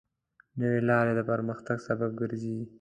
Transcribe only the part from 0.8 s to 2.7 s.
لارې د پرمختګ سبب ګرځي.